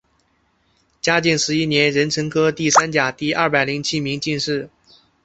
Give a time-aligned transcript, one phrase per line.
[0.99, 4.67] 嘉靖十一年壬辰科第三甲第二百零七名进士。